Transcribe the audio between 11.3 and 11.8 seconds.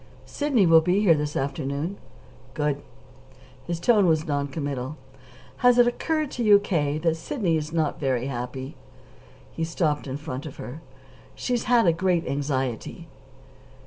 "She's